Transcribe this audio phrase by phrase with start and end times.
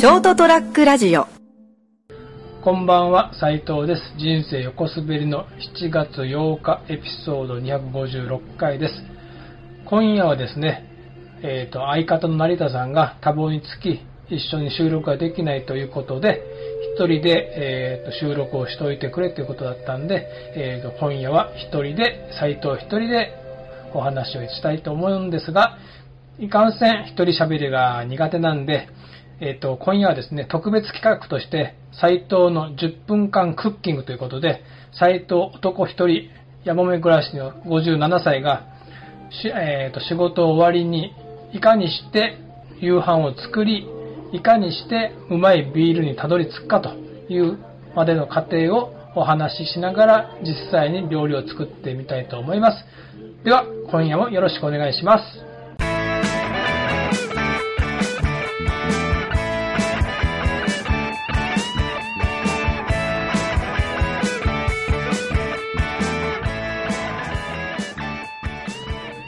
[0.00, 1.26] ショートトラックラジオ
[2.64, 4.14] こんばんは、斉藤です。
[4.16, 5.44] 人生横滑りの
[5.76, 8.94] 7月8日エピソード256回です。
[9.84, 10.86] 今夜はですね、
[11.42, 14.00] えっ、と、相方の成田さんが多忙につき、
[14.34, 16.40] 一緒に収録ができないということで、
[16.96, 20.26] 一人で、えーと収録をしておいてくれということだったんで、
[20.56, 23.34] えーと今夜は一人で、斉藤一人で
[23.92, 25.76] お話をしたいと思うんですが、
[26.38, 28.88] いかんせん一人喋りが苦手なんで、
[29.40, 36.28] えっ、と、今夜はですね、特別企画として、斎藤の10分間クッキングということで、斎藤男一人、
[36.64, 38.66] やもめ暮らしの57歳が、
[39.30, 41.14] しえーと仕事終わりに、
[41.54, 42.36] いかにして
[42.80, 43.88] 夕飯を作り、
[44.32, 46.90] いかにしてうまいビールにたどり着くかと
[47.32, 47.58] いう
[47.96, 52.84] までの過程をお話ししながら、実際に料理を作ってみたいと思います。
[53.42, 55.49] では、今夜もよろしくお願いします。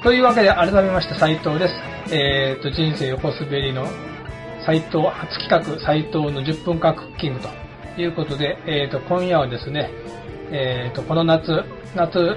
[0.02, 2.12] というわけで改めまして斉藤です。
[2.12, 3.86] えっ、と、人生横滑りの
[4.66, 9.92] 斉藤、初企画斉藤の10分間クッキングということで、えっ、と、今夜はですね、
[10.50, 11.62] えっ、と、この夏、
[11.94, 12.36] 夏、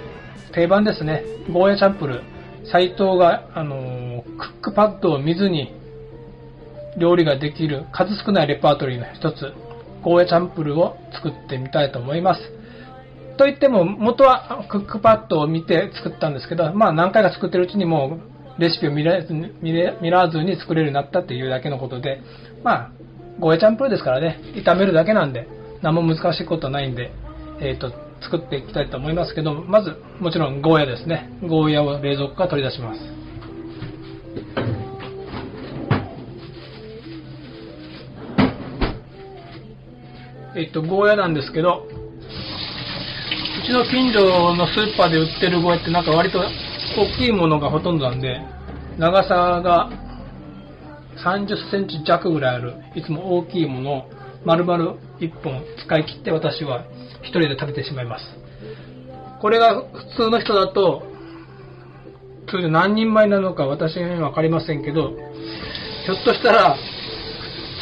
[0.53, 5.73] 定番ですね、ゴーヤチャンプルー、斉藤が、あのクックパッドを見ずに
[6.99, 9.53] 料理ができる数少ないレパートリーの一つ、
[10.03, 12.41] ゴーヤチャンプルを作ってみたいと思います。
[13.38, 18.19] といっても、元はクックパッドを見て作ったんですけど、まあ何回か作ってるうちにも
[18.58, 22.22] うレシピを見らずに見れ見らずに作れるようになったっていうだけのことで、
[22.64, 22.92] まあ、
[23.39, 25.47] ゴーヤチャンプルーですからね、炒めるだけなんで、
[25.81, 27.11] 何も難しいことないんで、
[27.61, 31.30] えっ、と、作っていきたいと思いますけど、まず、もちろんゴーヤですね。
[31.47, 32.99] ゴーヤを冷蔵庫から取り出します。
[40.58, 41.86] えっと、ゴーヤなんですけど、
[43.65, 48.39] ちの近所のスーパーで売ってるゴーヤってなんか割と大きいものがほとんどなんで、
[48.99, 49.89] 長さが
[51.23, 54.09] 30センチ弱ぐらいある、いつも大きいものを
[54.45, 56.86] 丸々1本使い切って私は
[57.23, 58.25] 一人で食べてしまいます。
[59.42, 61.02] これが普通の人だと、
[62.48, 65.09] 通常何人前なのか私には分かりませんけど、
[66.05, 66.77] ひょっとしたら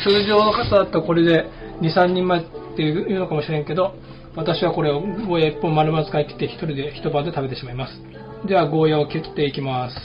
[0.06, 1.46] 通常の方だったらこれで
[1.82, 2.44] 2、3人前っ
[2.78, 3.96] ていうのかもしれんけど、
[4.36, 7.94] 私はこれをゴーヤ1本丸々使い切って一人で一晩で食べてしまいます。
[8.48, 9.96] ではゴーヤを切っていきます。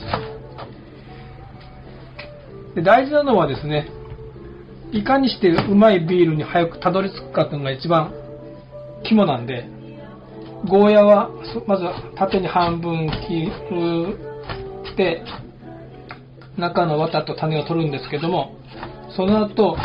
[2.74, 3.88] で大事なのはですね、
[4.92, 8.12] いかにしてうまいビールに早くたどり着くかというのが一番
[9.04, 9.66] 肝なんで、
[10.68, 11.30] ゴーヤは
[11.66, 11.84] まず
[12.16, 13.50] 縦に半分切
[14.92, 15.24] って、
[16.58, 18.56] 中の綿と種を取るんですけども、
[19.16, 19.76] その後、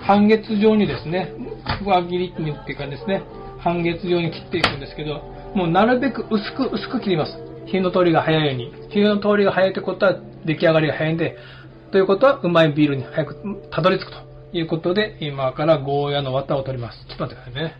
[0.00, 1.32] 半月状にですね、
[1.84, 3.22] 輪切りっていうかですね、
[3.58, 5.22] 半月状に切っていくんですけど、
[5.54, 7.32] もうなるべく薄く薄く切ります。
[7.66, 8.72] 火の通りが早いように。
[8.90, 11.36] 火の通りが早いってことは出来上がりが早いんで、
[11.90, 13.36] ということはうまいビールに早く
[13.70, 14.18] たどり着くと
[14.52, 17.04] いうことで、今からゴーヤの綿を取ります。
[17.06, 17.74] ちょっと待ってくださいね。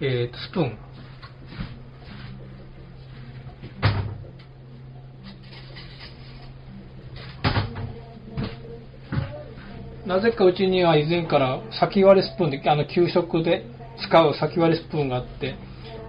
[0.00, 0.78] えーと、スプーン。
[10.06, 13.64] なぜかうちには以前から先割れスプーンで、あの、給食で
[14.08, 15.56] 使う先割れスプーンがあって、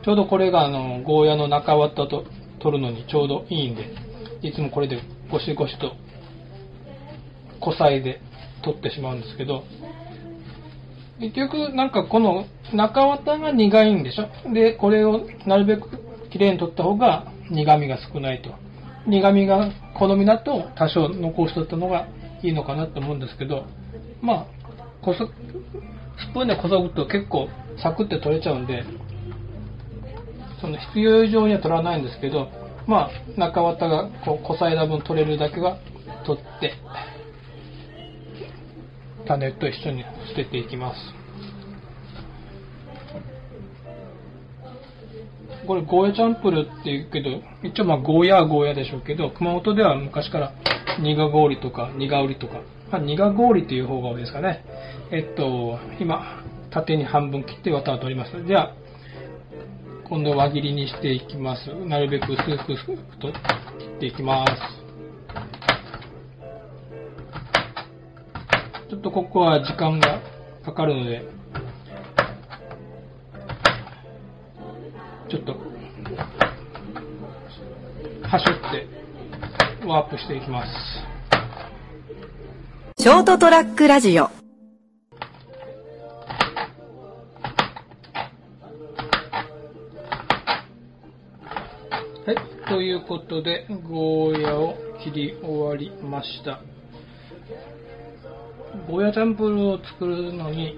[0.04, 2.26] ちょうどこれがあの、ゴーヤの中綿と
[2.60, 3.90] 取るのにちょうどいいんで、
[4.42, 5.94] いつもこれでゴシゴシと、
[7.60, 8.22] こさえで
[8.64, 9.64] 取ってしまうんですけど、
[11.20, 14.54] 結局なんかこの中綿が苦いんでしょ？
[14.54, 15.90] で、これをなるべく
[16.32, 18.56] きれいに取った方が苦味が少ないと。
[19.06, 22.08] 苦味が好みだと多少残しとったのが
[22.42, 23.66] いいのかなと思うんですけど、
[24.22, 24.46] まあ、
[25.04, 27.50] こそ、スプーンでこそぐと結構
[27.82, 28.84] サクって取れちゃうんで、
[30.62, 32.50] その必要以上には取らないんですけど、
[32.88, 35.78] まあ、中綿がこう、こさえだ分取れるだけは
[36.26, 36.74] 取って、
[39.28, 41.22] 種と一緒に捨てていきます。
[45.68, 47.30] これゴーヤチャンプルって言うけど、
[47.64, 50.54] 一応まあゴーヤはゴーヤでしょうけど、熊本では昔から
[51.00, 52.62] 苦氷とか苦売りとか、
[52.92, 54.64] まあ、苦氷っていう方が多いですかね。
[55.12, 58.46] えっと、今、縦に半分切って綿を取ります。
[58.46, 58.74] じゃあ、
[60.10, 61.74] 今度輪切りにしていきます。
[61.86, 64.52] なるべく薄く薄くと切っていきます。
[68.90, 70.20] ちょっとここは時間が
[70.66, 71.22] かかるので、
[75.30, 75.54] ちょっと、
[78.28, 81.11] はしょって、ワープしていきます。
[83.02, 84.32] ショートトラックラジオは
[92.28, 92.36] い、
[92.70, 96.62] ということで、ゴーヤを切り終わりました。
[98.88, 100.78] ゴーヤチャンプルを作るのに、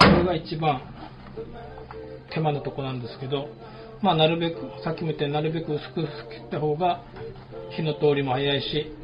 [0.00, 0.80] これが一番
[2.32, 3.50] 手間のとこなんですけど、
[4.00, 7.02] まあ、なるべく、さっきも言ったようになるべく薄く切った方が
[7.76, 9.01] 火の通りも早いし、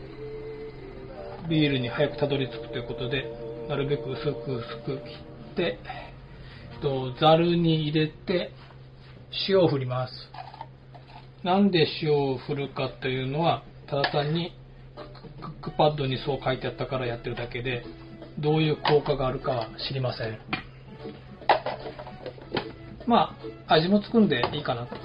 [1.49, 3.25] ビールに早くたどり着くということで、
[3.69, 5.15] なるべく薄く薄く切
[5.53, 5.79] って、
[6.83, 8.53] とざるに入れて、
[9.49, 10.13] 塩を振ります。
[11.43, 14.53] なんで塩を振るかというのは、ただ単に
[15.41, 17.85] クックパッドにそう書いてあったからやってるだけで、
[18.39, 20.39] どういう効果があるかは知りません。
[23.07, 23.35] ま
[23.69, 24.97] あ、味もつくんでいいかなと。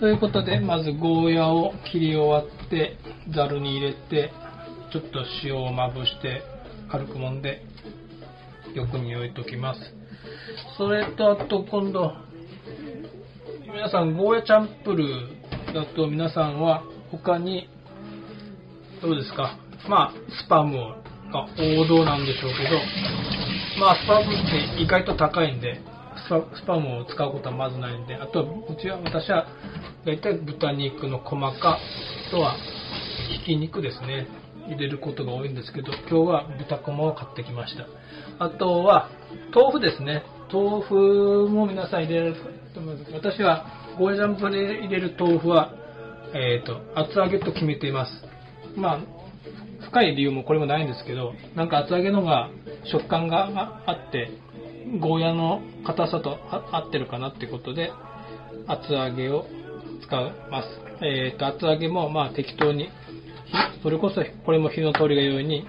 [0.00, 2.96] ということで、まずゴーヤを切り終わって、
[3.34, 4.32] ざるに入れて、
[4.92, 6.42] ちょっと塩をまぶして、
[6.90, 7.62] 軽く揉んで、
[8.74, 9.80] 横に置いときます。
[10.76, 12.12] それと、あと今度、
[13.64, 17.70] 皆さん、ゴーヤチャンプルーだと皆さんは他に、
[19.00, 19.56] どうですか？
[19.88, 20.12] まあ、
[20.44, 20.76] スパム
[21.32, 22.78] が王道なんでしょうけど、
[23.80, 25.80] まあ、スパムって意外と高いんで、
[26.26, 29.46] スパスパムを使うことはまずないんで、あと、うちは、私は、
[30.04, 32.56] 大体豚肉の細か、あとは、
[33.40, 34.26] ひき肉ですね。
[34.68, 37.86] 入れることが多いんですけど、今日は豚こまを買ってきました。
[38.44, 39.08] あとは、
[39.54, 40.22] 豆腐ですね。
[40.52, 42.34] 豆腐も皆さん入れる
[42.74, 43.12] と思います。
[43.12, 43.66] 私は、
[43.98, 45.72] ゴーヤジャンプで入れる豆腐は、
[46.34, 48.12] えっ、と、厚揚げと決めています。
[48.76, 49.00] まあ、
[49.88, 52.50] 深い理由もこれもないんですけど、なんか厚揚げのが
[52.84, 54.30] 食感があって、
[55.00, 57.92] ゴーヤの硬さと合ってるかなってことで、
[58.66, 59.46] 厚揚げを
[60.06, 60.68] 使います。
[61.04, 62.88] えっ、と、厚揚げもまあ適当に、
[63.82, 65.66] それこそこれも火の通りが良いに、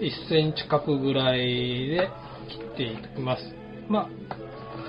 [0.00, 2.08] 1センチ角ぐらいで
[2.48, 3.42] 切っていきます。
[3.88, 4.08] まあ、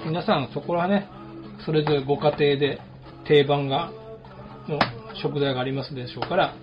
[0.05, 1.07] 皆さんそこらね、
[1.65, 2.79] それぞれご家庭で
[3.27, 3.91] 定番が、
[4.67, 4.79] の
[5.21, 6.55] 食材がありますでしょうから、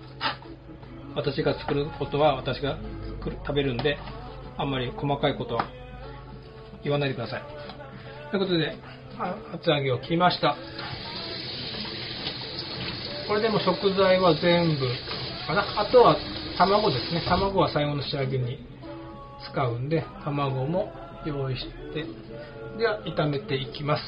[1.15, 2.77] 私が作ることは私が
[3.23, 3.97] 食べるんで、
[4.57, 5.65] あんまり細かいことは
[6.83, 7.43] 言わないでください。
[8.31, 8.75] ということで、
[9.53, 10.55] 厚揚げを切りました。
[13.27, 14.87] これでも食材は全部
[15.49, 15.81] かな。
[15.81, 16.15] あとは
[16.57, 17.23] 卵ですね。
[17.27, 18.59] 卵は最後の仕上げに
[19.51, 20.93] 使うんで、卵も
[21.25, 22.05] 用意して、
[22.77, 24.03] では炒めていきます。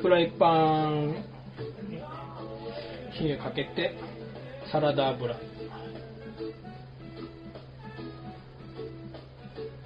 [0.00, 1.33] フライパン
[3.24, 3.94] 火をかけて
[4.70, 5.34] サラダ油。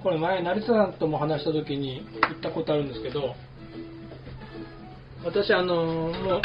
[0.03, 3.35] これ前成田さんとも話した時に言ったことあるんですけど
[5.25, 6.41] 私あのもう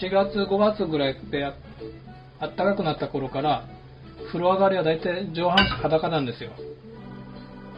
[0.00, 3.66] 4月5月ぐらいってあったかくなった頃から
[4.28, 6.50] 風呂上がりは大体上半身裸なんですよ。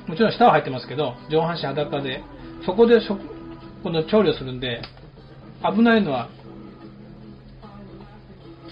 [0.07, 2.23] もちろん下は入ってますけど上半身裸で
[2.67, 3.21] そこで食
[3.83, 4.83] この調理をするんで
[5.63, 6.29] 危ないのは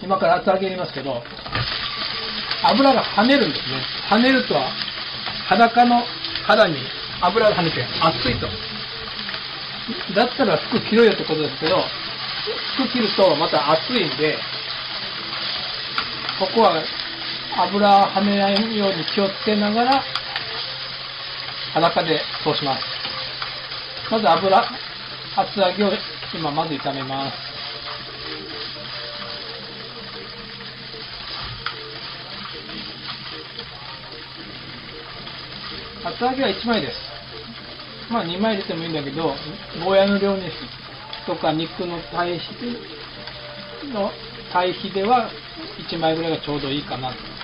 [0.02, 1.22] 今から厚揚げ入れますけど
[2.62, 3.82] 油が跳ねるんですね。
[4.08, 4.70] 跳ねるとは
[5.48, 6.02] 裸の
[6.44, 6.76] 肌に
[7.20, 8.46] 油が跳ねて熱いと。
[10.14, 11.76] だったら服着ろよってことですけど
[12.74, 14.36] 服着るとまた熱いんで
[16.38, 16.82] ここは
[17.56, 20.02] 油跳ねないように気をつけながら
[21.72, 22.84] 裸で通します。
[24.10, 24.64] まず油
[25.36, 25.92] 厚揚げを
[26.34, 27.45] 今まず炒めます。
[36.06, 36.94] 厚揚げは1枚です。
[38.12, 39.34] まあ2枚入れてもいいんだけど
[39.84, 40.44] ゴーヤの量に
[41.26, 42.54] とか肉の対比
[43.92, 44.12] の
[44.52, 45.28] 対比では
[45.90, 47.35] 1枚ぐらいがちょうどいいかなと。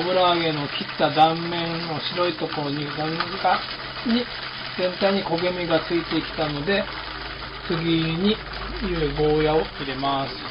[0.00, 2.86] 油揚げの切った断面の白いところにに
[4.78, 6.84] 全体に焦げ目がついてきたので
[7.68, 7.78] 次
[8.14, 8.36] に
[9.16, 10.50] ゴーヤを入れます。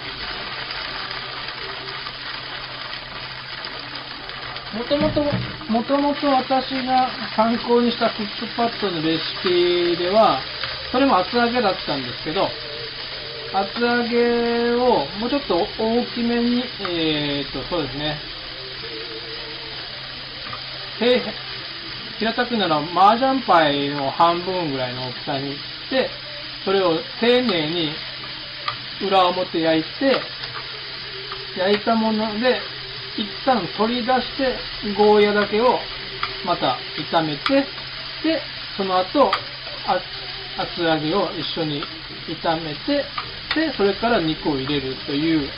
[4.77, 5.23] もともと、
[5.71, 10.39] もともと私が参考にしたクックパッドのレシピでは、
[10.91, 12.47] それも厚揚げだったんですけど、
[13.51, 18.19] 厚揚げをもうちょっと大きめに、えー、っと、そうですね、
[20.99, 25.57] 平たくなら麻雀パイの半分ぐらいの大きさにし
[25.89, 26.09] て、
[26.65, 27.93] それを丁寧に
[29.07, 30.21] 裏表焼いて、
[31.57, 32.59] 焼いたもので、
[33.17, 34.57] 一旦取り出して、
[34.97, 35.79] ゴーヤだけを
[36.45, 36.77] また
[37.11, 37.65] 炒めて、
[38.23, 38.41] で、
[38.75, 39.31] その後、
[40.57, 41.81] 厚揚げを一緒に
[42.43, 43.05] 炒めて、
[43.55, 45.49] で、それから肉を入れるという、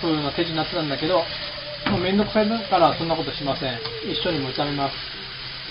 [0.00, 1.22] そういうような手品なんだけど、
[1.86, 3.78] もうめんどくさいからそんなことしません。
[4.10, 4.94] 一緒にも炒めます。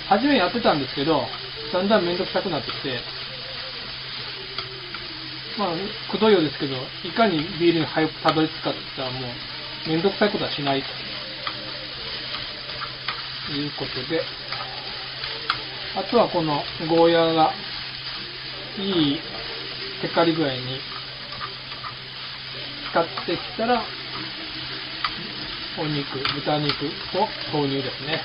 [0.10, 1.28] 初めやってたんですけど、
[1.74, 3.02] だんだんめんどくさくなってきて、
[5.58, 5.76] まあ、
[6.12, 10.84] くどいようですけど、いかにビールに早くたどり着くかって言ったらもう、めんどくさいことはしない
[13.48, 14.22] ということで、
[15.96, 17.54] あとはこのゴーヤーが
[18.78, 19.20] いい
[20.02, 20.80] テカリ具合に
[22.92, 23.84] 使ってきたら、
[25.80, 28.22] お肉、豚肉を投入ですね。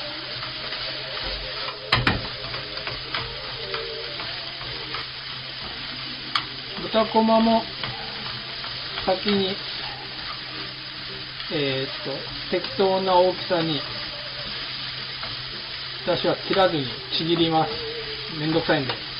[6.83, 7.63] 豚こまも
[9.05, 9.55] 先に、
[11.53, 13.83] えー、っと、適当な大きさに、
[16.07, 16.87] 私は切らずに
[17.19, 17.71] ちぎります。
[18.39, 19.13] めんどくさいんで。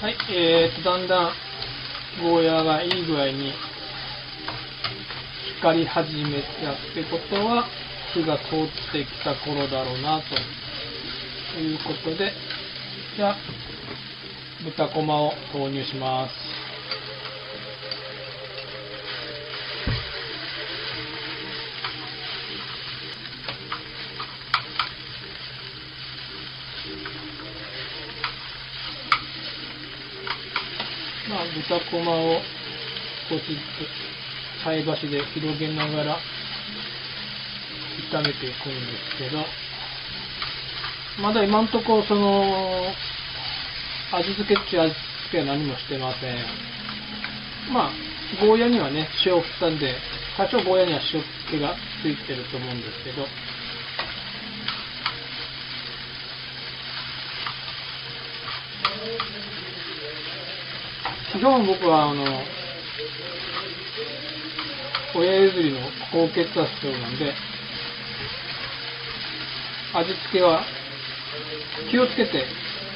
[0.00, 1.32] はい、えーと、だんだん
[2.22, 3.52] ゴーヤーがいい具合に
[5.58, 7.66] 光り始めたってことは、
[8.14, 10.20] 火が通ってきた頃だろうな、
[11.54, 12.32] ということで、
[13.16, 13.36] じゃあ、
[14.64, 16.47] 豚こまを投入します。
[31.28, 32.40] まあ、豚こまを
[33.28, 33.56] 少しず
[34.60, 36.18] つ菜箸で広げながら
[38.10, 38.52] 炒めていくんで
[39.18, 39.44] すけど、
[41.22, 42.92] まだ今んとこその、
[44.10, 46.36] 味付けっちゅう味付けは何もしてません。
[47.74, 47.92] まあ、
[48.40, 49.96] ゴーヤにはね、塩を振ったんで、
[50.38, 53.26] 多少ゴーヤには塩気がついてると思うんですけど、
[61.38, 62.24] 基本僕はあの、
[65.14, 65.78] 親譲りの
[66.10, 67.32] 高血圧症なんで、
[69.94, 70.64] 味付けは
[71.92, 72.44] 気をつけて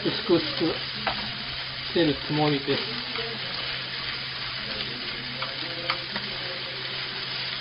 [0.05, 2.83] 薄く薄くしてるつもりです。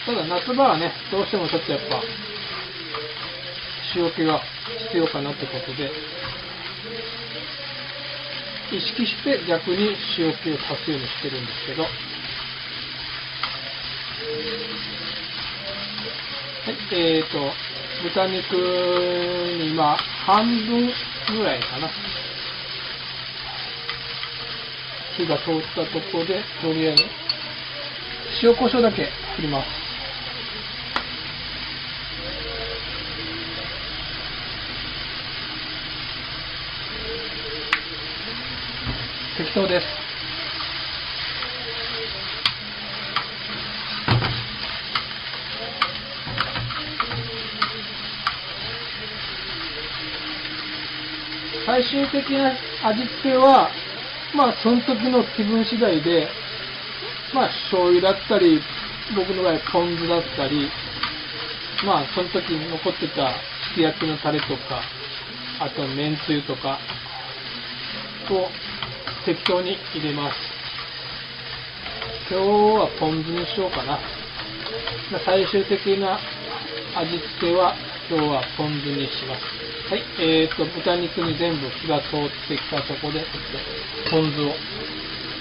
[0.07, 2.01] ただ夏場はね、どうしてもちょっとやっぱ
[3.95, 4.41] 塩気が
[4.87, 5.91] 必要かなってことで、
[8.71, 11.91] 意識して逆に塩気を足すようにしてるんですけど、はい、
[16.93, 17.51] えーと、
[18.01, 18.53] 豚肉
[19.59, 20.89] に今、半分
[21.37, 21.89] ぐらいかな。
[25.17, 27.03] 火が通ったところで、とりあえず、
[28.41, 29.80] 塩コショウだけ振ります。
[39.37, 39.85] 適当です。
[51.65, 53.69] 最終的な味付けは、
[54.35, 56.27] まあ、その時の気分次第で、
[57.33, 58.61] まあ、醤油だったり、
[59.15, 60.69] 僕の場合、ポン酢だったり、
[61.85, 63.31] まあ、その時に残ってた
[63.69, 64.81] すき焼きのタレとか、
[65.59, 66.79] あと、めんつゆとか、
[68.29, 68.49] を
[69.25, 70.35] 適当に入れます。
[72.29, 73.99] 今日はポン酢にしようかな。
[75.23, 76.17] 最終的な
[76.95, 77.75] 味付けは
[78.09, 79.43] 今日はポン酢にします。
[79.91, 84.53] はい、えーと、豚肉に全部火が通ってきたとこで、ちょっとポン酢を、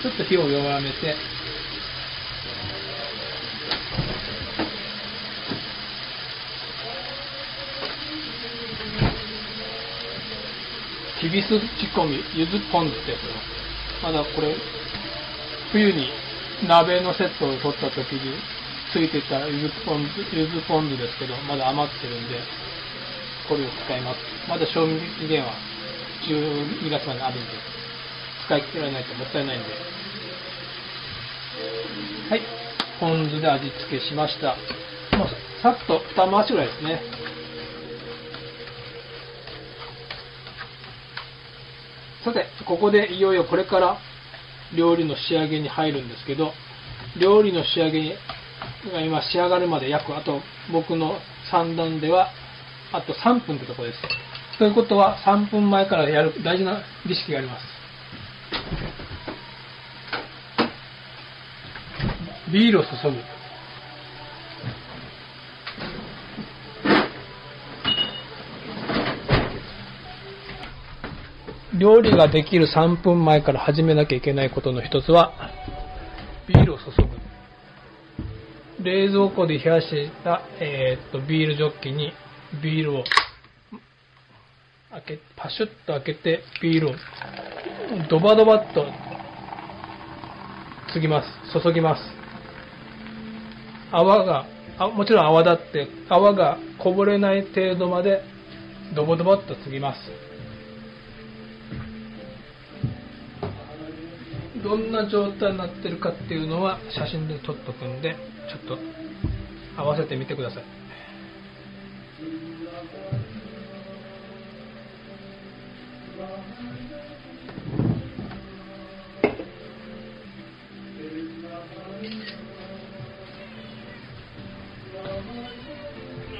[0.02, 1.16] ちょっと火を弱めて、
[11.20, 13.59] きびす仕込み、ゆずポン酢ってやつ
[14.02, 14.56] まだこれ、
[15.72, 16.08] 冬に
[16.66, 18.34] 鍋のセットを取った時に
[18.92, 22.40] ついてたゆずポン酢、ゆずポン酢ですけど、まだ余ってるんで、
[23.48, 24.18] これを使います。
[24.48, 25.52] まだ賞味期限は
[26.26, 27.48] 12月まであるんで、
[28.46, 29.68] 使い切らないともったいないんで。
[32.30, 32.42] はい。
[32.98, 34.56] ポン酢で味付けしました。
[35.16, 35.28] もう
[35.62, 37.02] さっと2回しぐらいですね。
[42.24, 43.98] さて、ここでいよいよこれから
[44.76, 46.52] 料理の仕上げに入るんですけど、
[47.18, 48.16] 料理の仕上げ
[48.92, 51.18] が今仕上がるまで約、あと僕の
[51.50, 52.30] 三段では、
[52.92, 53.98] あと3分ってとこです。
[54.58, 57.64] ということは3分前からやる大事な儀式があります。
[62.52, 63.39] ビールを注ぐ。
[71.80, 75.32] 料理ができる3分前から始めなきゃいけないことの一つは、
[76.46, 76.84] ビールを注
[78.78, 78.84] ぐ。
[78.84, 82.12] 冷蔵庫で冷やした、えー、っとビールジョッキに
[82.62, 83.04] ビールを
[84.90, 86.92] 開け、パシュッと開けてビールを
[88.10, 88.84] ドバドバっと
[90.92, 91.62] 継ぎます。
[91.62, 92.02] 注ぎます。
[93.90, 94.44] 泡が、
[94.78, 98.20] あもちろん泡立って泡がこぼれない程度まで
[98.94, 100.29] ドボドボっと継ぎます。
[104.70, 108.14] どんな状態になってるかっていうのは写真で撮っとくんで
[108.48, 108.78] ちょっと
[109.76, 110.64] 合わせてみてください。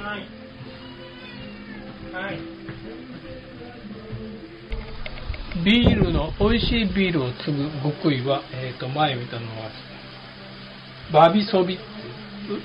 [0.01, 0.29] はい。
[2.15, 2.50] はい。
[5.65, 9.71] ビールの、美味しいビールを継ぐ極意は、えっ、ー、と、前見たのは、
[11.13, 11.79] バビソビ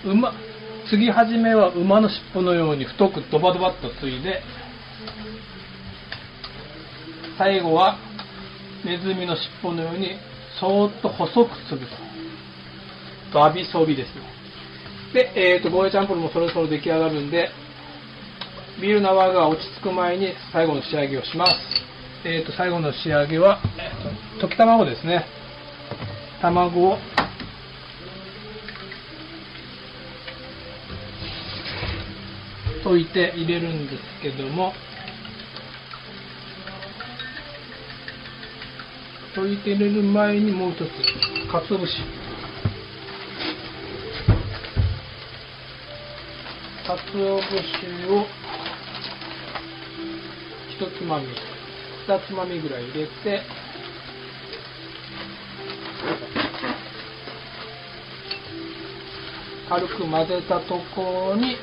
[0.05, 0.33] う、馬、
[0.89, 4.41] 継ぎ始めは馬の尻尾のように太くドバドバっと継いで、
[7.37, 7.97] 最後は
[8.85, 10.11] ネズミの尻尾のように
[10.59, 11.91] そーっと細く継ぐと。
[13.33, 14.21] バビソビですね。
[15.13, 17.49] で、えっ、ー、と、ゴーヤチャンプルもそろそろ出来上がるんで、
[18.81, 21.51] ビールの泡が落ち着く前に最後の仕上げをします。
[22.27, 23.59] えー、と最後の仕上げは、
[24.41, 25.27] 溶き卵ですね。
[26.41, 26.97] 卵を
[32.83, 34.73] 溶いて入れるんですけども
[39.35, 42.01] 溶いて入れる前にもう一つかつお節。
[46.87, 48.25] かつお節を
[50.69, 51.54] 一つまみ。
[52.05, 53.41] つまみぐらい入れて。
[59.67, 61.57] 軽く混ぜたところに。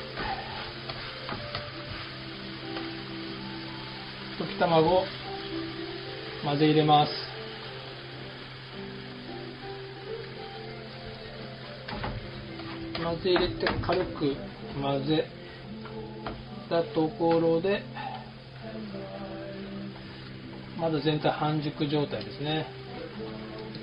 [4.37, 5.05] 溶き卵を
[6.43, 7.11] 混ぜ入れます。
[13.01, 14.35] 混ぜ入れて軽く
[14.81, 15.25] 混ぜ
[16.69, 17.92] たところで。
[20.83, 22.65] まだ全体半熟状態ですね。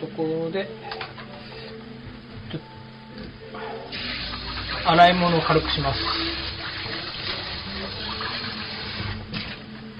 [0.02, 0.68] ところで
[4.84, 6.00] 洗い物を軽くします。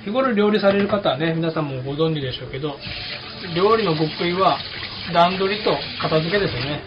[0.04, 2.76] 日頃料理される方はね皆さんもご存知でしょうけど
[3.56, 4.58] 料理の極意は
[5.14, 6.82] 段取りと片付けですよね。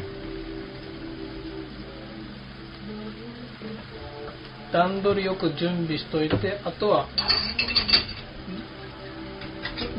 [4.72, 7.08] 段取りよく準備しといてあとは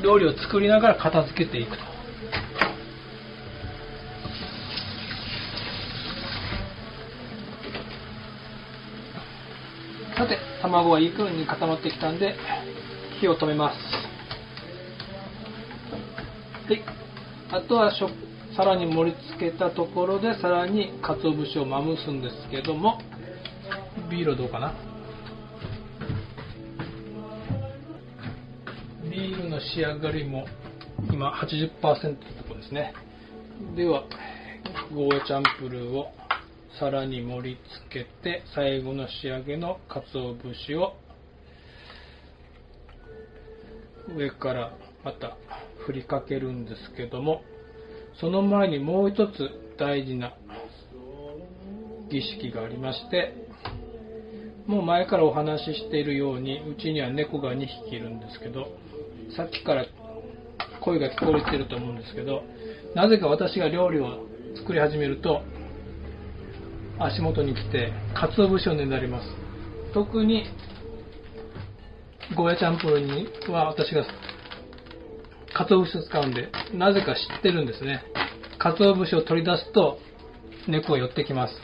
[0.04, 1.82] 料理を作りながら片付けていくと。
[10.14, 12.36] さて、卵はいい具合に固まってきたんで、
[13.18, 13.76] 火を止めます。
[16.68, 16.82] はい。
[17.50, 17.90] あとは
[18.54, 23.00] 皿に盛り付けたところで、さらに鰹節をまむすんですけども、
[24.10, 24.93] ビールどうかな？
[29.54, 30.46] の仕上がりも
[31.12, 32.92] 今80%のとこですね。
[33.76, 34.04] では
[34.92, 36.08] ゴーヤチャンプルーを
[36.80, 40.94] 皿に盛り付けて最後の仕上げの鰹節を
[44.16, 44.72] 上から
[45.04, 45.36] また
[45.86, 47.42] 振りかけるんですけども
[48.20, 50.34] その前にもう一つ大事な
[52.10, 53.34] 儀式がありまして
[54.66, 58.66] もう前からお話ししているようにうちには猫が2匹いるんですけど
[59.36, 59.86] さっきから
[60.80, 62.42] 声が聞こえてると思うんですけど
[62.94, 65.42] なぜか私が料理を作り始めると、
[66.98, 69.26] 足元に来て、鰹節をねだります。
[69.92, 70.44] 特に、
[72.36, 74.04] ゴーヤチャンプルには私が
[75.54, 78.04] 鰹節を使うんで、なぜか知ってるんですね。
[78.58, 79.98] 鰹節を取り出すと、
[80.68, 81.54] 猫が寄ってきます。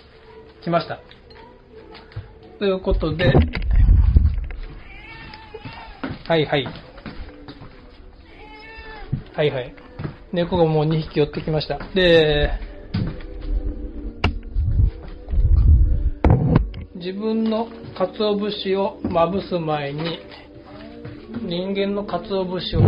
[0.62, 1.00] 来ました。
[2.58, 3.32] ということで、
[6.26, 6.89] はいはい。
[9.40, 9.74] はいはい。
[10.34, 11.78] 猫がもう2匹寄ってきました。
[11.94, 12.50] で、
[16.96, 20.18] 自分の鰹節をまぶす前に、
[21.46, 22.82] 人間の鰹節を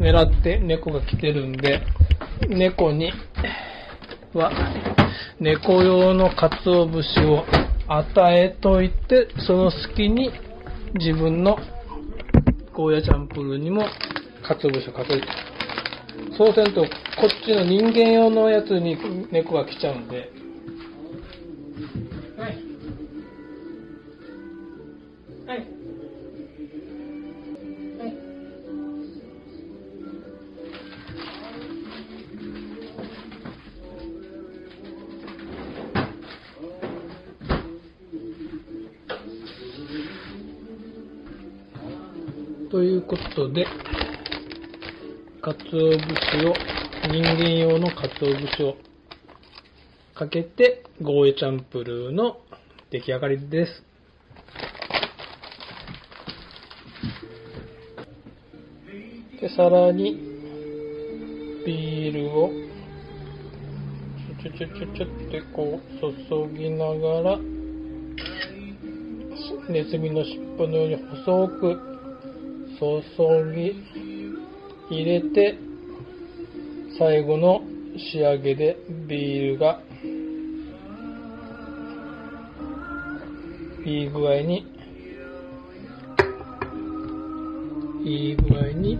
[0.00, 1.80] 狙って猫が来てるんで、
[2.48, 3.12] 猫に
[4.34, 4.50] は、
[5.38, 7.44] 猫用の鰹節を
[7.86, 10.32] 与えといて、その隙に
[10.98, 11.56] 自分の
[12.74, 13.84] ゴーヤチャンプルーにも
[14.46, 15.26] 鰹節をかけると。
[16.36, 16.88] そうせんと、こ
[17.26, 18.96] っちの人間用のやつに
[19.32, 20.30] 猫が来ちゃうんで、
[42.70, 43.66] ということで、
[45.46, 46.54] 鰹節を、
[47.04, 48.74] 人間用の鰹節を
[50.12, 52.38] かけて、ゴーヤチャンプルーの
[52.90, 53.84] 出来上がりです。
[59.40, 60.16] で、さらに、
[61.64, 62.50] ビールを、
[64.42, 67.38] ちょちょちょちょってこう、注ぎながら、
[69.68, 71.78] ネズミの尻尾のように細く
[72.80, 74.05] 注ぎ
[74.90, 75.58] 入れて、
[76.98, 77.62] 最後の
[78.12, 78.76] 仕上げで
[79.08, 79.80] ビールが
[83.84, 84.66] いい具合に
[88.04, 88.98] いい具合に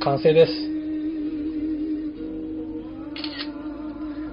[0.00, 0.52] 完成です。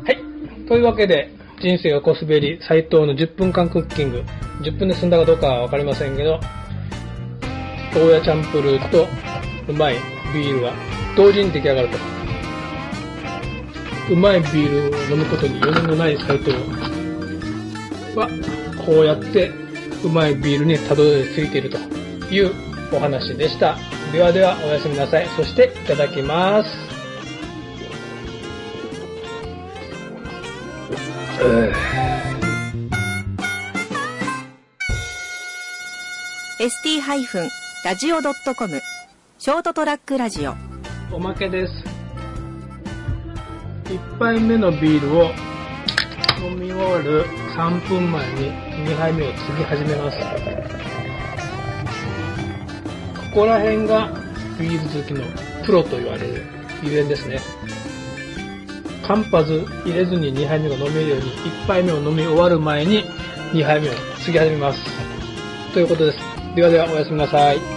[0.05, 0.67] はい。
[0.67, 4.23] というわけで、人生がこすべり、斎藤の10分間クッキング。
[4.62, 6.39] 10分で済んだかどうかはわかりませんけど、
[7.95, 9.07] ゴーヤチャンプルーと
[9.67, 9.95] うまい
[10.34, 10.73] ビールが
[11.15, 11.97] 同時に出来上がると。
[14.10, 16.51] うまいビールを飲むことに余念のない斎藤
[18.15, 18.30] は、
[18.86, 19.51] こうやって
[20.03, 21.77] うまいビールにたどり着いていると
[22.34, 22.53] いう
[22.93, 23.75] お話でした。
[24.13, 25.27] ではではおやすみなさい。
[25.36, 26.69] そしていただきます。
[36.60, 37.01] ST-
[37.86, 38.82] ラジオ .com
[39.39, 40.56] ショートトラックラジオ。
[41.12, 41.73] おまけです。
[43.86, 45.26] 1杯目のビールを
[46.41, 47.23] 飲み終わる
[47.56, 48.52] 3分前に
[48.89, 50.17] 2杯目を継ぎ始めます。
[53.32, 54.10] ここら辺が
[54.60, 55.23] ビール好きの
[55.63, 56.41] プロと言われる
[56.82, 57.39] ゆえんですね。
[59.08, 61.26] 間髪入れずに2杯目が飲めるように
[61.63, 63.04] 1杯目を飲み終わる前に
[63.54, 63.91] 2杯目を
[64.26, 64.80] 継ぎ始めます。
[65.76, 66.17] ということです。
[66.56, 67.76] ではではおやすみなさい。